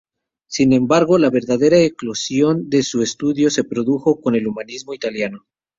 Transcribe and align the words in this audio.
Sin 0.47 0.73
embargo, 0.73 1.19
la 1.19 1.29
verdadera 1.29 1.77
eclosión 1.77 2.71
de 2.71 2.81
su 2.81 3.03
estudio 3.03 3.51
se 3.51 3.63
produjo 3.65 4.19
con 4.19 4.33
el 4.33 4.47
Humanismo 4.47 4.95
italiano. 4.95 5.45